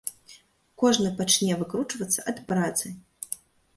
[0.83, 2.87] Кожны пачне выкручвацца ад працы.